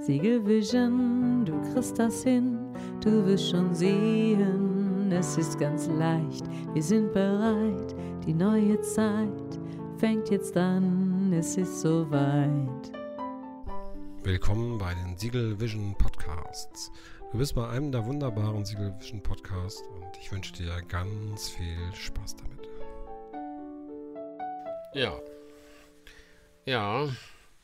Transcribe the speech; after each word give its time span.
Siegelvision, 0.00 1.44
du 1.44 1.60
kriegst 1.72 1.98
das 1.98 2.22
hin, 2.22 2.56
du 3.00 3.26
wirst 3.26 3.50
schon 3.50 3.74
sehen, 3.74 5.10
es 5.10 5.36
ist 5.36 5.58
ganz 5.58 5.88
leicht, 5.88 6.44
wir 6.72 6.82
sind 6.82 7.12
bereit, 7.12 7.94
die 8.24 8.32
neue 8.32 8.80
Zeit 8.80 9.58
fängt 9.98 10.30
jetzt 10.30 10.56
an, 10.56 11.32
es 11.32 11.56
ist 11.56 11.80
soweit. 11.80 12.92
Willkommen 14.22 14.78
bei 14.78 14.94
den 14.94 15.18
Siegel 15.18 15.58
Vision 15.60 15.96
Podcasts. 15.98 16.92
Du 17.32 17.38
bist 17.38 17.56
bei 17.56 17.68
einem 17.68 17.90
der 17.90 18.06
wunderbaren 18.06 18.64
Siegel 18.64 18.94
Vision 18.98 19.20
Podcasts 19.20 19.82
und 19.82 20.16
ich 20.20 20.30
wünsche 20.30 20.52
dir 20.52 20.80
ganz 20.88 21.48
viel 21.50 21.92
Spaß 21.92 22.36
damit. 22.36 22.68
Ja. 24.94 25.12
Ja, 26.64 27.08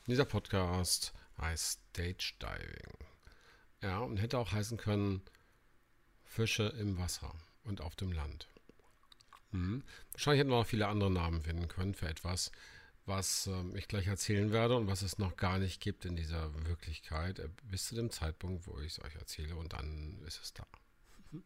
dieser 0.05 0.25
Podcast 0.25 1.13
heißt 1.39 1.81
Stage 1.91 2.33
Diving. 2.41 3.07
Ja, 3.81 3.99
und 3.99 4.17
hätte 4.17 4.37
auch 4.39 4.51
heißen 4.51 4.77
können 4.77 5.21
Fische 6.23 6.63
im 6.79 6.97
Wasser 6.97 7.33
und 7.63 7.81
auf 7.81 7.95
dem 7.95 8.11
Land. 8.11 8.49
Hm. 9.51 9.83
Wahrscheinlich 10.11 10.39
hätten 10.39 10.49
wir 10.49 10.59
noch 10.59 10.67
viele 10.67 10.87
andere 10.87 11.11
Namen 11.11 11.41
finden 11.41 11.67
können 11.67 11.93
für 11.93 12.09
etwas, 12.09 12.51
was 13.05 13.47
äh, 13.47 13.77
ich 13.77 13.87
gleich 13.87 14.07
erzählen 14.07 14.51
werde 14.51 14.75
und 14.75 14.87
was 14.87 15.01
es 15.01 15.17
noch 15.17 15.37
gar 15.37 15.59
nicht 15.59 15.81
gibt 15.81 16.05
in 16.05 16.15
dieser 16.15 16.53
Wirklichkeit, 16.65 17.39
äh, 17.39 17.49
bis 17.63 17.87
zu 17.87 17.95
dem 17.95 18.09
Zeitpunkt, 18.09 18.67
wo 18.67 18.79
ich 18.79 18.93
es 18.93 19.03
euch 19.03 19.15
erzähle 19.15 19.55
und 19.55 19.73
dann 19.73 20.21
ist 20.25 20.41
es 20.41 20.53
da. 20.53 20.65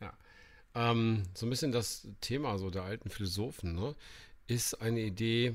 ja. 0.00 0.16
Ähm, 0.74 1.22
so 1.34 1.46
ein 1.46 1.50
bisschen 1.50 1.72
das 1.72 2.08
Thema 2.20 2.58
so 2.58 2.70
der 2.70 2.82
alten 2.82 3.08
Philosophen, 3.08 3.74
ne, 3.74 3.94
ist 4.46 4.74
eine 4.80 5.00
Idee 5.00 5.54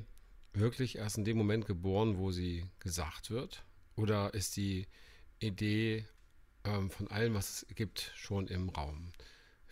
wirklich 0.54 0.98
erst 0.98 1.18
in 1.18 1.26
dem 1.26 1.38
Moment 1.38 1.66
geboren, 1.66 2.18
wo 2.18 2.32
sie 2.32 2.66
gesagt 2.80 3.30
wird? 3.30 3.64
Oder 3.96 4.34
ist 4.34 4.58
die 4.58 4.88
Idee 5.40 6.06
ähm, 6.64 6.90
von 6.90 7.10
allem, 7.10 7.34
was 7.34 7.64
es 7.64 7.76
gibt, 7.76 8.12
schon 8.16 8.48
im 8.48 8.70
Raum? 8.70 9.12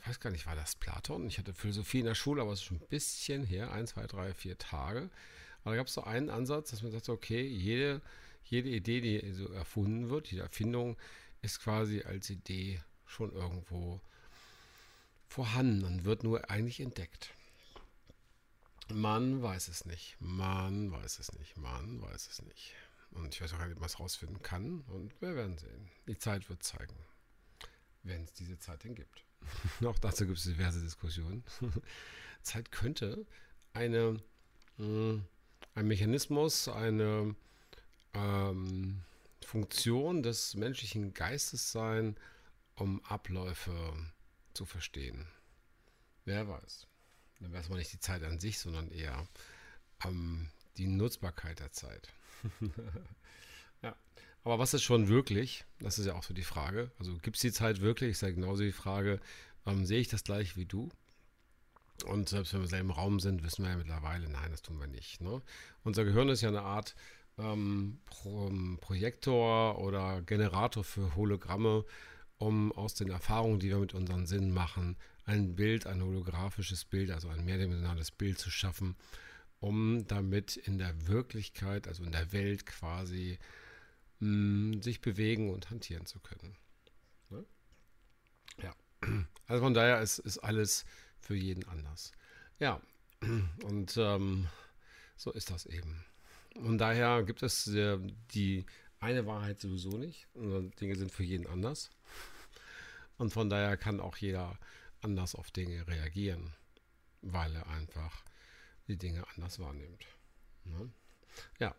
Ich 0.01 0.07
weiß 0.07 0.19
gar 0.19 0.29
nicht, 0.29 0.45
war 0.45 0.55
das 0.55 0.75
Platon? 0.75 1.27
Ich 1.27 1.37
hatte 1.37 1.53
Philosophie 1.53 1.99
in 1.99 2.05
der 2.05 2.15
Schule, 2.15 2.41
aber 2.41 2.51
es 2.51 2.59
ist 2.59 2.65
schon 2.65 2.77
ein 2.77 2.87
bisschen 2.87 3.43
her, 3.43 3.71
ein, 3.71 3.87
zwei, 3.87 4.05
drei, 4.07 4.33
vier 4.33 4.57
Tage. 4.57 5.09
Aber 5.61 5.71
da 5.71 5.77
gab 5.77 5.87
es 5.87 5.93
so 5.93 6.03
einen 6.03 6.29
Ansatz, 6.29 6.69
dass 6.69 6.81
man 6.81 6.91
sagt, 6.91 7.09
okay, 7.09 7.45
jede, 7.45 8.01
jede 8.45 8.69
Idee, 8.69 9.01
die 9.01 9.33
so 9.33 9.51
erfunden 9.51 10.09
wird, 10.09 10.31
jede 10.31 10.43
Erfindung, 10.43 10.95
ist 11.41 11.61
quasi 11.61 12.03
als 12.03 12.29
Idee 12.29 12.81
schon 13.05 13.33
irgendwo 13.33 13.99
vorhanden 15.27 15.83
und 15.83 16.05
wird 16.05 16.23
nur 16.23 16.49
eigentlich 16.49 16.79
entdeckt. 16.79 17.33
Man 18.93 19.41
weiß 19.41 19.67
es 19.67 19.85
nicht. 19.85 20.17
Man 20.19 20.91
weiß 20.91 21.19
es 21.19 21.33
nicht. 21.33 21.57
Man 21.57 22.01
weiß 22.01 22.29
es 22.29 22.41
nicht. 22.43 22.73
Und 23.11 23.33
ich 23.33 23.41
weiß 23.41 23.53
auch 23.53 23.57
gar 23.57 23.65
nicht, 23.65 23.75
ob 23.75 23.81
man 23.81 23.89
es 23.89 23.99
rausfinden 23.99 24.41
kann. 24.41 24.81
Und 24.81 25.19
wir 25.21 25.35
werden 25.35 25.57
sehen. 25.57 25.89
Die 26.07 26.17
Zeit 26.17 26.47
wird 26.49 26.63
zeigen. 26.63 26.95
Wenn 28.03 28.23
es 28.23 28.33
diese 28.33 28.57
Zeit 28.59 28.83
denn 28.83 28.95
gibt. 28.95 29.23
auch 29.85 29.99
dazu 29.99 30.25
gibt 30.25 30.37
es 30.37 30.45
diverse 30.45 30.81
Diskussionen. 30.81 31.43
Zeit 32.41 32.71
könnte 32.71 33.25
eine, 33.73 34.21
äh, 34.79 35.19
ein 35.75 35.87
Mechanismus, 35.87 36.67
eine 36.67 37.35
ähm, 38.13 39.03
Funktion 39.45 40.23
des 40.23 40.55
menschlichen 40.55 41.13
Geistes 41.13 41.71
sein, 41.71 42.17
um 42.75 43.03
Abläufe 43.05 43.93
zu 44.53 44.65
verstehen. 44.65 45.27
Wer 46.25 46.47
weiß. 46.47 46.87
Dann 47.39 47.51
wäre 47.51 47.61
es 47.61 47.69
mal 47.69 47.77
nicht 47.77 47.93
die 47.93 47.99
Zeit 47.99 48.23
an 48.23 48.39
sich, 48.39 48.59
sondern 48.59 48.89
eher 48.89 49.27
ähm, 50.05 50.49
die 50.77 50.87
Nutzbarkeit 50.87 51.59
der 51.59 51.71
Zeit. 51.71 52.09
ja. 53.81 53.95
Aber 54.43 54.59
was 54.59 54.73
ist 54.73 54.83
schon 54.83 55.07
wirklich? 55.07 55.65
Das 55.79 55.99
ist 55.99 56.05
ja 56.05 56.13
auch 56.15 56.23
so 56.23 56.33
die 56.33 56.43
Frage. 56.43 56.91
Also 56.99 57.17
gibt 57.17 57.35
es 57.35 57.41
die 57.41 57.51
Zeit 57.51 57.81
wirklich? 57.81 58.11
Ich 58.11 58.17
sage 58.17 58.35
genauso 58.35 58.63
die 58.63 58.71
Frage, 58.71 59.19
warum 59.63 59.85
sehe 59.85 59.99
ich 59.99 60.07
das 60.07 60.23
gleich 60.23 60.55
wie 60.55 60.65
du? 60.65 60.89
Und 62.05 62.29
selbst 62.29 62.53
wenn 62.53 62.61
wir 62.61 62.65
im 62.65 62.69
selben 62.69 62.91
Raum 62.91 63.19
sind, 63.19 63.43
wissen 63.43 63.63
wir 63.63 63.71
ja 63.71 63.77
mittlerweile, 63.77 64.29
nein, 64.29 64.51
das 64.51 64.61
tun 64.61 64.79
wir 64.79 64.87
nicht. 64.87 65.19
Ne? 65.21 65.41
Unser 65.83 66.05
Gehirn 66.05 66.29
ist 66.29 66.41
ja 66.41 66.49
eine 66.49 66.61
Art 66.61 66.95
ähm, 67.37 67.99
Pro 68.05 68.51
Projektor 68.79 69.79
oder 69.79 70.21
Generator 70.21 70.83
für 70.83 71.15
Hologramme, 71.15 71.85
um 72.37 72.71
aus 72.71 72.93
den 72.93 73.09
Erfahrungen, 73.09 73.59
die 73.59 73.69
wir 73.69 73.79
mit 73.79 73.93
unseren 73.93 74.27
Sinnen 74.27 74.51
machen, 74.51 74.95
ein 75.27 75.55
Bild, 75.55 75.85
ein 75.85 76.01
holographisches 76.01 76.85
Bild, 76.85 77.11
also 77.11 77.27
ein 77.27 77.43
mehrdimensionales 77.43 78.11
Bild 78.11 78.39
zu 78.39 78.49
schaffen, 78.49 78.95
um 79.59 80.07
damit 80.07 80.55
in 80.55 80.77
der 80.77 81.07
Wirklichkeit, 81.07 81.87
also 81.87 82.03
in 82.03 82.13
der 82.13 82.31
Welt 82.31 82.65
quasi, 82.65 83.37
mh, 84.19 84.77
mm, 84.77 84.81
sich 84.81 85.01
bewegen 85.01 85.53
und 85.53 85.69
hantieren 85.69 86.05
zu 86.05 86.19
können. 86.19 86.55
Ne? 87.29 87.45
Ja, 88.63 88.73
also 89.47 89.63
von 89.63 89.73
daher 89.73 90.01
ist, 90.01 90.19
ist 90.19 90.39
alles 90.39 90.85
für 91.19 91.35
jeden 91.35 91.67
anders. 91.67 92.13
Ja, 92.59 92.81
und 93.63 93.97
ähm, 93.97 94.47
so 95.17 95.31
ist 95.31 95.51
das 95.51 95.65
eben. 95.65 96.05
Und 96.55 96.77
daher 96.77 97.23
gibt 97.23 97.43
es 97.43 97.67
äh, 97.67 97.99
die 98.31 98.65
eine 98.99 99.25
Wahrheit 99.25 99.59
sowieso 99.59 99.97
nicht. 99.97 100.27
Dinge 100.33 100.95
sind 100.95 101.11
für 101.11 101.23
jeden 101.23 101.45
anders. 101.45 101.91
Und 103.17 103.31
von 103.31 103.49
daher 103.49 103.77
kann 103.77 103.99
auch 103.99 104.17
jeder 104.17 104.57
anders 105.01 105.35
auf 105.35 105.51
Dinge 105.51 105.87
reagieren, 105.87 106.53
weil 107.21 107.55
er 107.55 107.67
einfach 107.67 108.23
die 108.87 108.97
Dinge 108.97 109.25
anders 109.35 109.59
wahrnimmt. 109.59 110.05
Ne? 110.63 110.91
Ja, 111.59 111.75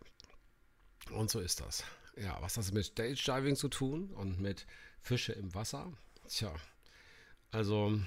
und 1.10 1.30
so 1.30 1.40
ist 1.40 1.60
das. 1.60 1.84
Ja, 2.16 2.40
was 2.42 2.56
hat 2.56 2.64
das 2.64 2.72
mit 2.72 2.84
Stage 2.84 3.22
Diving 3.26 3.56
zu 3.56 3.68
tun 3.68 4.10
und 4.10 4.40
mit 4.40 4.66
Fische 5.00 5.32
im 5.32 5.54
Wasser? 5.54 5.92
Tja, 6.28 6.54
also 7.50 8.00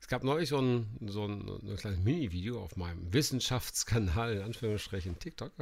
es 0.00 0.08
gab 0.08 0.24
neulich 0.24 0.50
so 0.50 0.58
ein, 0.58 0.86
so 1.06 1.24
ein, 1.24 1.48
ein 1.48 1.76
kleines 1.76 2.00
Mini-Video 2.00 2.62
auf 2.62 2.76
meinem 2.76 3.12
Wissenschaftskanal, 3.12 4.34
in 4.34 4.42
Anführungsstrichen 4.42 5.18
TikTok, 5.18 5.52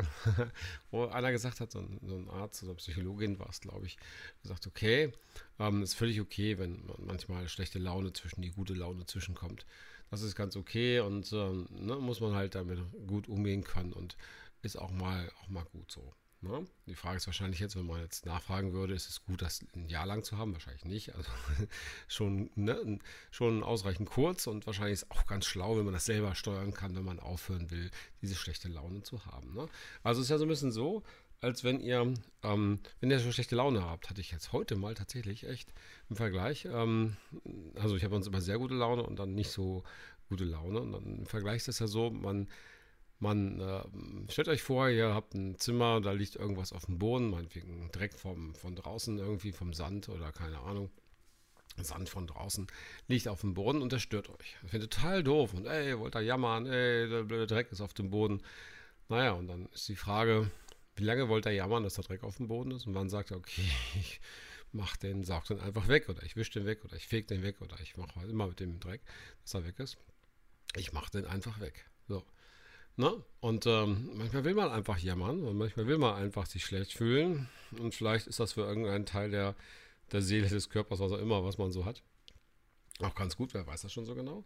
wo 0.91 1.07
einer 1.07 1.33
gesagt 1.33 1.61
hat, 1.61 1.73
so 1.73 1.81
ein, 1.81 2.01
so 2.03 2.17
ein 2.17 2.29
Arzt 2.29 2.63
oder 2.63 2.75
Psychologin 2.75 3.39
war 3.39 3.49
es, 3.49 3.61
glaube 3.61 3.87
ich, 3.87 3.97
gesagt, 4.43 4.67
okay, 4.67 5.13
ähm, 5.59 5.83
ist 5.83 5.95
völlig 5.95 6.21
okay, 6.21 6.59
wenn 6.59 6.83
manchmal 6.99 7.49
schlechte 7.49 7.79
Laune 7.79 8.13
zwischen 8.13 8.43
die 8.43 8.51
gute 8.51 8.75
Laune 8.75 9.07
zwischenkommt. 9.07 9.65
Das 10.11 10.23
ist 10.23 10.37
ganz 10.37 10.57
okay 10.57 11.01
und 11.01 11.33
ähm, 11.33 11.67
ne, 11.71 11.97
muss 11.97 12.21
man 12.21 12.35
halt 12.35 12.55
damit 12.55 12.81
gut 13.07 13.29
umgehen 13.29 13.65
können 13.65 13.93
und 13.93 14.17
ist 14.63 14.77
auch 14.77 14.91
mal, 14.91 15.31
auch 15.43 15.49
mal 15.49 15.65
gut 15.73 15.91
so. 15.91 16.13
Ne? 16.45 16.67
Die 16.87 16.95
Frage 16.95 17.17
ist 17.17 17.27
wahrscheinlich 17.27 17.59
jetzt, 17.59 17.75
wenn 17.75 17.87
man 17.87 18.01
jetzt 18.01 18.27
nachfragen 18.27 18.73
würde, 18.73 18.95
ist 18.95 19.09
es 19.09 19.25
gut, 19.25 19.41
das 19.43 19.65
ein 19.75 19.89
Jahr 19.89 20.07
lang 20.07 20.23
zu 20.23 20.37
haben? 20.37 20.53
Wahrscheinlich 20.53 20.85
nicht. 20.85 21.15
Also 21.15 21.31
schon, 22.09 22.51
ne, 22.55 22.99
schon 23.31 23.63
ausreichend 23.63 24.09
kurz 24.09 24.47
und 24.47 24.67
wahrscheinlich 24.67 24.95
ist 24.95 25.11
auch 25.11 25.27
ganz 25.27 25.47
schlau, 25.47 25.77
wenn 25.77 25.85
man 25.85 25.95
das 25.95 26.05
selber 26.05 26.35
steuern 26.35 26.75
kann, 26.75 26.95
wenn 26.95 27.05
man 27.05 27.19
aufhören 27.19 27.71
will, 27.71 27.91
diese 28.21 28.35
schlechte 28.35 28.69
Laune 28.69 29.03
zu 29.03 29.25
haben. 29.27 29.55
Ne? 29.55 29.69
Also 30.03 30.21
es 30.21 30.27
ist 30.27 30.31
ja 30.31 30.39
so 30.39 30.45
ein 30.45 30.49
bisschen 30.49 30.73
so, 30.73 31.03
als 31.41 31.65
wenn 31.65 31.81
ihr, 31.81 32.15
ähm, 32.43 32.79
wenn 33.01 33.11
ihr 33.11 33.19
schon 33.21 33.33
schlechte 33.33 33.57
Laune 33.57 33.83
habt, 33.85 34.11
hatte 34.11 34.21
ich 34.21 34.31
jetzt 34.31 34.53
heute 34.53 34.77
mal 34.77 34.95
tatsächlich 34.95 35.47
echt 35.47 35.73
im 36.11 36.17
Vergleich. 36.17 36.67
Ähm, 36.67 37.17
also 37.75 37.97
ich 37.97 38.05
habe 38.05 38.17
uns 38.17 38.27
immer 38.27 38.41
sehr 38.41 38.59
gute 38.59 38.75
Laune 38.75 39.03
und 39.03 39.19
dann 39.19 39.35
nicht 39.35 39.51
so 39.51 39.83
gute 40.29 40.45
Laune. 40.45 40.81
Und 40.81 40.93
dann 40.93 41.19
im 41.19 41.27
Vergleich 41.27 41.59
ist 41.59 41.69
das 41.69 41.79
ja 41.79 41.87
so, 41.87 42.11
man 42.11 42.49
man 43.19 43.61
äh, 43.61 43.83
stellt 44.31 44.49
euch 44.49 44.63
vor, 44.63 44.89
ihr 44.89 45.15
habt 45.15 45.35
ein 45.35 45.59
Zimmer, 45.59 46.01
da 46.01 46.13
liegt 46.13 46.37
irgendwas 46.37 46.73
auf 46.73 46.87
dem 46.87 46.99
Boden, 46.99 47.31
meinetwegen 47.31 47.91
Dreck 47.93 48.15
vom, 48.15 48.55
von 48.55 48.75
draußen 48.75 49.19
irgendwie, 49.19 49.53
vom 49.53 49.73
Sand 49.73 50.09
oder 50.09 50.33
keine 50.33 50.61
Ahnung. 50.61 50.91
Sand 51.77 52.09
von 52.09 52.27
draußen 52.27 52.69
liegt 53.09 53.27
auf 53.27 53.41
dem 53.41 53.55
Boden 53.55 53.83
und 53.83 53.93
das 53.93 54.03
stört 54.03 54.31
euch. 54.31 54.57
Das 54.63 54.71
findet 54.71 54.93
total 54.93 55.25
doof 55.25 55.55
und 55.55 55.67
ey, 55.67 55.99
wollt 55.99 56.15
ihr 56.15 56.23
jammern, 56.23 56.67
ey, 56.67 57.09
der 57.09 57.25
blöde 57.25 57.47
Dreck 57.47 57.73
ist 57.73 57.81
auf 57.81 57.95
dem 57.95 58.11
Boden. 58.11 58.43
Naja, 59.09 59.33
und 59.33 59.49
dann 59.49 59.67
ist 59.67 59.89
die 59.89 59.97
Frage, 59.97 60.51
wie 60.97 61.05
lange 61.05 61.29
wollt 61.29 61.47
ihr 61.47 61.53
jammern, 61.53 61.83
dass 61.83 61.95
der 61.95 62.05
Dreck 62.05 62.23
auf 62.23 62.37
dem 62.37 62.49
Boden 62.49 62.71
ist? 62.71 62.87
Und 62.87 62.93
man 62.93 63.09
sagt, 63.09 63.33
okay, 63.33 63.69
ich 63.97 64.21
mach 64.73 64.97
den, 64.97 65.25
saug 65.25 65.45
den 65.47 65.61
einfach 65.61 65.89
weg 65.89 66.09
oder 66.09 66.23
ich 66.23 66.37
wische 66.37 66.53
den 66.53 66.67
weg 66.67 66.85
oder 66.85 66.97
ich 66.97 67.07
fege 67.07 67.27
den 67.27 67.43
weg 67.43 67.61
oder 67.61 67.79
ich 67.81 67.97
mache 67.97 68.17
halt 68.17 68.31
immer 68.31 68.47
mit 68.47 68.61
dem 68.61 68.81
Dreck, 68.81 69.01
dass 69.43 69.55
er 69.55 69.65
weg 69.65 69.79
ist. 69.79 69.97
Ich 70.77 70.93
mache 70.93 71.11
den 71.11 71.27
einfach 71.27 71.61
weg. 71.61 71.89
So. 72.09 72.25
Ne? 72.97 73.25
Und 73.41 73.67
ähm, 73.67 74.11
manchmal 74.15 74.45
will 74.45 74.55
man 74.55 74.71
einfach 74.71 74.99
jammern 74.99 75.43
und 75.45 75.59
manchmal 75.59 75.87
will 75.87 75.99
man 75.99 76.15
einfach 76.15 76.47
sich 76.47 76.65
schlecht 76.65 76.93
fühlen. 76.93 77.49
Und 77.79 77.95
vielleicht 77.95 78.27
ist 78.27 78.39
das 78.41 78.53
für 78.53 78.63
irgendeinen 78.63 79.07
Teil 79.07 79.31
der, 79.31 79.55
der 80.13 80.23
Seele 80.23 80.49
des 80.49 80.71
Körpers, 80.71 81.01
was 81.01 81.13
auch 81.13 81.19
immer, 81.19 81.45
was 81.45 81.59
man 81.59 81.73
so 81.73 81.85
hat. 81.85 82.03
Auch 83.01 83.15
ganz 83.15 83.37
gut, 83.37 83.53
wer 83.55 83.67
weiß 83.67 83.83
das 83.83 83.93
schon 83.93 84.07
so 84.07 84.15
genau. 84.15 84.45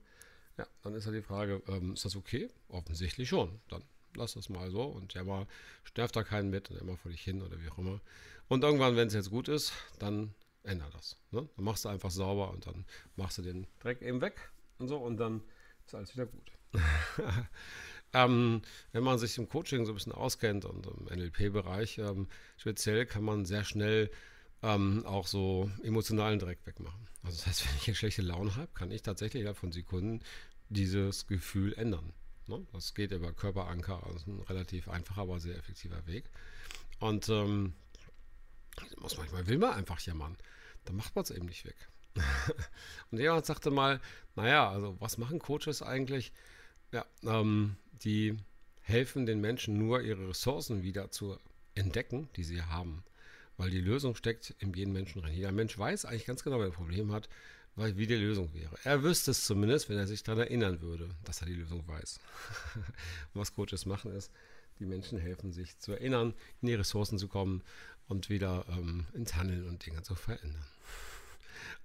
Ja, 0.56 0.66
dann 0.82 0.94
ist 0.94 1.04
ja 1.04 1.12
die 1.12 1.22
Frage, 1.22 1.62
ähm, 1.68 1.92
ist 1.92 2.04
das 2.04 2.16
okay? 2.16 2.48
Offensichtlich 2.68 3.28
schon. 3.28 3.60
Dann 3.68 3.82
lass 4.14 4.34
das 4.34 4.48
mal 4.48 4.70
so 4.70 4.82
und 4.82 5.12
jammer, 5.14 5.46
nervt 5.96 6.16
da 6.16 6.22
keinen 6.24 6.50
mit 6.50 6.70
und 6.70 6.78
immer 6.78 6.96
vor 6.96 7.10
dich 7.10 7.22
hin 7.22 7.42
oder 7.42 7.60
wie 7.62 7.68
auch 7.68 7.78
immer. 7.78 8.00
Und 8.48 8.64
irgendwann, 8.64 8.96
wenn 8.96 9.08
es 9.08 9.14
jetzt 9.14 9.30
gut 9.30 9.48
ist, 9.48 9.72
dann 9.98 10.34
ändert 10.62 10.94
das. 10.94 11.16
Ne? 11.30 11.48
Dann 11.54 11.64
machst 11.64 11.84
du 11.84 11.90
einfach 11.90 12.10
sauber 12.10 12.50
und 12.50 12.66
dann 12.66 12.84
machst 13.16 13.38
du 13.38 13.42
den 13.42 13.66
Dreck 13.80 14.00
eben 14.00 14.20
weg 14.20 14.50
und 14.78 14.88
so 14.88 14.96
und 14.96 15.18
dann 15.18 15.42
ist 15.86 15.94
alles 15.94 16.14
wieder 16.14 16.26
gut. 16.26 16.50
Ähm, 18.14 18.62
wenn 18.92 19.04
man 19.04 19.18
sich 19.18 19.36
im 19.36 19.48
Coaching 19.48 19.84
so 19.84 19.92
ein 19.92 19.94
bisschen 19.94 20.12
auskennt 20.12 20.64
und 20.64 20.86
im 20.86 21.18
NLP-Bereich 21.18 21.98
ähm, 21.98 22.26
speziell, 22.56 23.04
kann 23.04 23.22
man 23.22 23.44
sehr 23.44 23.64
schnell 23.64 24.10
ähm, 24.62 25.04
auch 25.06 25.26
so 25.26 25.70
emotionalen 25.82 26.38
Dreck 26.38 26.58
wegmachen. 26.64 27.06
Also 27.22 27.36
das 27.36 27.46
heißt, 27.46 27.66
wenn 27.68 27.76
ich 27.76 27.88
eine 27.88 27.96
schlechte 27.96 28.22
Laune 28.22 28.56
habe, 28.56 28.68
kann 28.74 28.90
ich 28.90 29.02
tatsächlich 29.02 29.44
ja 29.44 29.54
von 29.54 29.72
Sekunden 29.72 30.20
dieses 30.68 31.26
Gefühl 31.26 31.74
ändern. 31.74 32.12
Ne? 32.46 32.66
Das 32.72 32.94
geht 32.94 33.12
über 33.12 33.32
Körperanker, 33.32 34.06
also 34.06 34.30
ein 34.30 34.40
relativ 34.40 34.88
einfacher, 34.88 35.22
aber 35.22 35.38
sehr 35.38 35.56
effektiver 35.56 36.06
Weg. 36.06 36.24
Und 36.98 37.28
ähm, 37.28 37.74
muss 39.00 39.16
manchmal 39.16 39.46
will 39.46 39.58
man 39.58 39.72
einfach 39.72 40.00
jammern. 40.00 40.36
Dann 40.84 40.96
macht 40.96 41.14
man 41.14 41.24
es 41.24 41.30
eben 41.30 41.46
nicht 41.46 41.64
weg. 41.64 41.76
und 43.10 43.18
jemand 43.18 43.46
sagte 43.46 43.70
mal, 43.70 44.00
naja, 44.34 44.70
also 44.70 44.96
was 44.98 45.18
machen 45.18 45.38
Coaches 45.38 45.82
eigentlich? 45.82 46.32
Ja, 46.92 47.04
ähm, 47.24 47.76
die 48.02 48.36
helfen 48.80 49.26
den 49.26 49.40
Menschen 49.40 49.78
nur, 49.78 50.02
ihre 50.02 50.28
Ressourcen 50.28 50.82
wieder 50.82 51.10
zu 51.10 51.36
entdecken, 51.74 52.28
die 52.36 52.44
sie 52.44 52.62
haben. 52.62 53.04
Weil 53.56 53.70
die 53.70 53.80
Lösung 53.80 54.14
steckt 54.14 54.54
in 54.60 54.72
jedem 54.72 54.92
Menschen 54.92 55.20
drin. 55.20 55.34
Jeder 55.34 55.52
Mensch 55.52 55.76
weiß 55.76 56.04
eigentlich 56.04 56.26
ganz 56.26 56.44
genau, 56.44 56.58
wer 56.58 56.66
ein 56.66 56.72
Problem 56.72 57.12
hat, 57.12 57.28
weil 57.76 57.96
wie 57.96 58.06
die 58.06 58.14
Lösung 58.14 58.52
wäre. 58.54 58.76
Er 58.84 59.02
wüsste 59.02 59.32
es 59.32 59.44
zumindest, 59.44 59.88
wenn 59.88 59.98
er 59.98 60.06
sich 60.06 60.22
daran 60.22 60.42
erinnern 60.42 60.80
würde, 60.80 61.08
dass 61.24 61.40
er 61.40 61.46
die 61.46 61.54
Lösung 61.54 61.86
weiß. 61.86 62.20
Was 63.34 63.54
Coaches 63.54 63.84
machen 63.84 64.12
ist, 64.12 64.32
die 64.78 64.86
Menschen 64.86 65.18
helfen, 65.18 65.52
sich 65.52 65.78
zu 65.78 65.92
erinnern, 65.92 66.34
in 66.62 66.68
die 66.68 66.74
Ressourcen 66.74 67.18
zu 67.18 67.28
kommen 67.28 67.62
und 68.08 68.30
wieder 68.30 68.64
ähm, 68.70 69.06
ins 69.12 69.34
Handeln 69.34 69.68
und 69.68 69.84
Dinge 69.84 70.02
zu 70.02 70.14
verändern. 70.14 70.64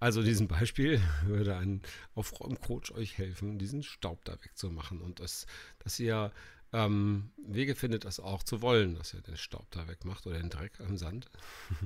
Also 0.04 0.22
diesem 0.22 0.50
Beispiel 0.50 1.02
würde 1.24 1.56
ein 1.56 1.82
Aufräumcoach 2.14 2.92
euch 2.94 3.18
helfen, 3.18 3.58
diesen 3.58 3.84
Staub 3.84 4.26
da 4.26 4.34
wegzumachen 4.34 5.00
und 5.00 5.22
das, 5.22 5.46
dass 5.80 5.98
ihr 5.98 6.34
ähm, 6.74 7.32
Wege 7.38 7.74
findet, 7.74 8.04
das 8.04 8.20
auch 8.20 8.44
zu 8.44 8.62
wollen, 8.62 8.96
dass 8.96 9.14
ihr 9.14 9.22
den 9.22 9.38
Staub 9.38 9.66
da 9.72 9.88
wegmacht 9.88 10.28
oder 10.28 10.40
den 10.40 10.50
Dreck 10.50 10.78
am 10.82 10.98
Sand. 10.98 11.30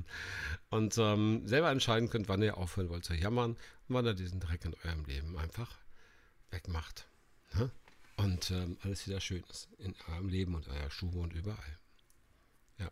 und 0.71 0.97
ähm, 0.97 1.47
selber 1.47 1.69
entscheiden 1.69 2.09
könnt, 2.09 2.27
wann 2.27 2.41
ihr 2.41 2.57
aufhören 2.57 2.89
wollt 2.89 3.05
zu 3.05 3.13
jammern 3.13 3.51
und 3.51 3.95
wann 3.95 4.07
ihr 4.07 4.15
diesen 4.15 4.39
Dreck 4.39 4.65
in 4.65 4.73
eurem 4.83 5.05
Leben 5.05 5.37
einfach 5.37 5.77
wegmacht. 6.49 7.07
Ne? 7.53 7.69
Und 8.15 8.49
ähm, 8.49 8.79
alles 8.81 9.05
wieder 9.05 9.21
schön 9.21 9.43
ist 9.51 9.69
in 9.77 9.93
eurem 10.07 10.29
Leben 10.29 10.55
und 10.55 10.67
eurer 10.67 10.89
Schuhe 10.89 11.19
und 11.19 11.33
überall. 11.33 11.77
Ja. 12.79 12.89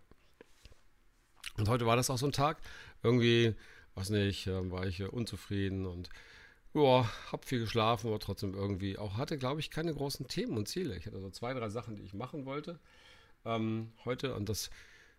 Und 1.58 1.68
heute 1.68 1.88
war 1.88 1.96
das 1.96 2.12
auch 2.12 2.20
so 2.20 2.28
ein 2.28 2.32
Tag. 2.32 2.62
Irgendwie 3.02 3.56
weiß 3.96 4.10
nicht, 4.12 4.48
äh, 4.48 4.72
war 4.72 4.86
ich 4.86 5.02
unzufrieden 5.04 5.86
und 5.86 6.10
ja, 6.74 7.10
hab 7.32 7.46
viel 7.46 7.60
geschlafen, 7.60 8.08
aber 8.08 8.20
trotzdem 8.20 8.54
irgendwie 8.54 8.98
auch 8.98 9.18
hatte, 9.18 9.38
glaube 9.38 9.62
ich, 9.62 9.72
keine 9.72 9.94
großen 9.94 10.28
Themen 10.28 10.58
und 10.58 10.68
Ziele. 10.68 10.98
Ich 10.98 11.06
hatte 11.06 11.22
so 11.22 11.30
zwei, 11.30 11.54
drei 11.54 11.70
Sachen, 11.70 11.96
die 11.96 12.04
ich 12.04 12.14
machen 12.14 12.46
wollte 12.46 12.80
ähm, 13.46 13.92
heute 14.04 14.36
und 14.36 14.50
das 14.50 14.70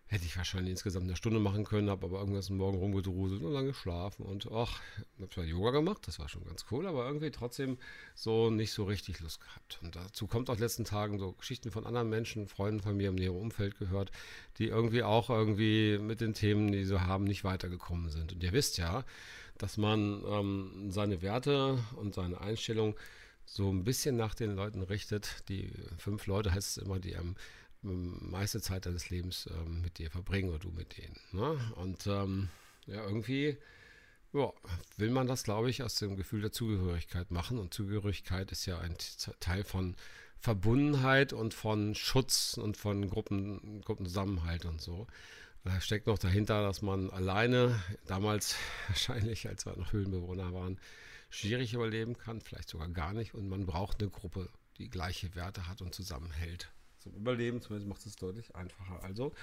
Hätte 0.09 0.23
ich 0.23 0.37
wahrscheinlich 0.37 0.71
insgesamt 0.71 1.03
eine 1.03 1.17
Stunde 1.17 1.39
machen 1.39 1.65
können, 1.65 1.89
habe 1.89 2.05
aber 2.05 2.19
irgendwas 2.19 2.49
Morgen 2.49 2.77
rumgedruselt 2.77 3.43
und 3.43 3.53
dann 3.53 3.65
geschlafen 3.65 4.25
und 4.25 4.49
ach, 4.53 4.79
habe 5.19 5.29
zwar 5.29 5.43
Yoga 5.43 5.71
gemacht, 5.71 6.07
das 6.07 6.17
war 6.17 6.29
schon 6.29 6.45
ganz 6.45 6.65
cool, 6.71 6.87
aber 6.87 7.05
irgendwie 7.05 7.29
trotzdem 7.29 7.77
so 8.15 8.49
nicht 8.49 8.71
so 8.71 8.85
richtig 8.85 9.19
Lust 9.19 9.41
gehabt. 9.41 9.79
Und 9.83 9.97
dazu 9.97 10.25
kommt 10.25 10.49
auch 10.49 10.57
letzten 10.57 10.85
Tagen 10.85 11.19
so 11.19 11.33
Geschichten 11.33 11.71
von 11.71 11.85
anderen 11.85 12.09
Menschen, 12.09 12.47
Freunden 12.47 12.79
von 12.79 12.95
mir 12.95 13.09
im 13.09 13.15
näheren 13.15 13.37
Umfeld 13.37 13.77
gehört, 13.77 14.11
die 14.59 14.67
irgendwie 14.67 15.03
auch 15.03 15.29
irgendwie 15.29 15.97
mit 15.97 16.21
den 16.21 16.33
Themen, 16.33 16.71
die 16.71 16.85
sie 16.85 17.01
haben, 17.01 17.25
nicht 17.25 17.43
weitergekommen 17.43 18.09
sind. 18.09 18.31
Und 18.31 18.41
ihr 18.41 18.53
wisst 18.53 18.77
ja, 18.77 19.03
dass 19.57 19.75
man 19.75 20.23
ähm, 20.25 20.89
seine 20.89 21.21
Werte 21.21 21.79
und 21.97 22.13
seine 22.13 22.39
Einstellung 22.39 22.95
so 23.45 23.69
ein 23.69 23.83
bisschen 23.83 24.15
nach 24.15 24.35
den 24.35 24.55
Leuten 24.55 24.81
richtet. 24.81 25.43
Die 25.49 25.71
fünf 25.97 26.27
Leute 26.27 26.53
heißt 26.53 26.77
es 26.77 26.83
immer, 26.83 26.99
die 26.99 27.15
am 27.15 27.35
meiste 27.81 28.61
Zeit 28.61 28.85
deines 28.85 29.09
Lebens 29.09 29.49
ähm, 29.51 29.81
mit 29.81 29.97
dir 29.97 30.09
verbringen 30.09 30.49
oder 30.49 30.59
du 30.59 30.69
mit 30.69 30.97
denen. 30.97 31.17
Ne? 31.31 31.59
Und 31.75 32.07
ähm, 32.07 32.49
ja, 32.85 33.03
irgendwie 33.03 33.57
ja, 34.33 34.51
will 34.97 35.09
man 35.09 35.27
das, 35.27 35.43
glaube 35.43 35.69
ich, 35.69 35.83
aus 35.83 35.95
dem 35.95 36.15
Gefühl 36.15 36.41
der 36.41 36.51
Zugehörigkeit 36.51 37.31
machen. 37.31 37.57
Und 37.57 37.73
Zugehörigkeit 37.73 38.51
ist 38.51 38.65
ja 38.65 38.79
ein 38.79 38.95
Teil 39.39 39.63
von 39.63 39.95
Verbundenheit 40.39 41.33
und 41.33 41.53
von 41.53 41.95
Schutz 41.95 42.55
und 42.55 42.77
von 42.77 43.09
Gruppen, 43.09 43.81
Gruppenzusammenhalt 43.81 44.65
und 44.65 44.81
so. 44.81 45.07
Da 45.63 45.81
steckt 45.81 46.07
noch 46.07 46.19
dahinter, 46.19 46.61
dass 46.61 46.81
man 46.81 47.09
alleine, 47.09 47.81
damals 48.05 48.55
wahrscheinlich, 48.87 49.47
als 49.47 49.65
wir 49.65 49.75
noch 49.75 49.91
Höhlenbewohner 49.91 50.53
waren, 50.53 50.79
schwierig 51.29 51.73
überleben 51.73 52.17
kann, 52.17 52.41
vielleicht 52.41 52.69
sogar 52.69 52.87
gar 52.89 53.13
nicht. 53.13 53.33
Und 53.33 53.49
man 53.49 53.65
braucht 53.65 54.01
eine 54.01 54.09
Gruppe, 54.09 54.49
die 54.77 54.89
gleiche 54.89 55.35
Werte 55.35 55.67
hat 55.67 55.81
und 55.81 55.93
zusammenhält 55.93 56.69
zum 57.11 57.21
Überleben. 57.21 57.61
Zumindest 57.61 57.87
macht 57.89 58.05
es 58.05 58.15
deutlich 58.15 58.55
einfacher. 58.55 59.03
Also, 59.03 59.33